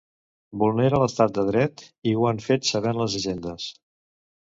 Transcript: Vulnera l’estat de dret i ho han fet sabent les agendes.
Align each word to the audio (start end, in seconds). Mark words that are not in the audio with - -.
Vulnera 0.63 1.01
l’estat 1.03 1.35
de 1.35 1.45
dret 1.51 1.85
i 2.13 2.17
ho 2.23 2.27
han 2.33 2.43
fet 2.49 2.73
sabent 2.73 3.01
les 3.05 3.23
agendes. 3.25 3.73